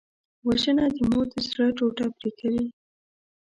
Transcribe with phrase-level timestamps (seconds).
[0.47, 2.65] وژنه د مور د زړه ټوټه پرې کوي